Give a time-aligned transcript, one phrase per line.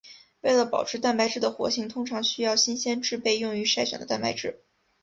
[0.41, 4.63] 为了保证蛋白质的活性通常需要新鲜制备用于筛选的蛋白质。